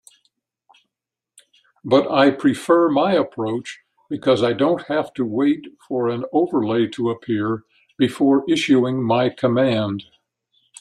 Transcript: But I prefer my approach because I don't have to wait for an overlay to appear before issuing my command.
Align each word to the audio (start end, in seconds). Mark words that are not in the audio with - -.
But 1.85 2.09
I 2.09 2.31
prefer 2.31 2.89
my 2.89 3.13
approach 3.13 3.81
because 4.09 4.41
I 4.41 4.51
don't 4.53 4.87
have 4.87 5.13
to 5.13 5.23
wait 5.25 5.67
for 5.87 6.09
an 6.09 6.25
overlay 6.33 6.87
to 6.93 7.11
appear 7.11 7.65
before 7.99 8.43
issuing 8.51 9.03
my 9.03 9.29
command. 9.29 10.05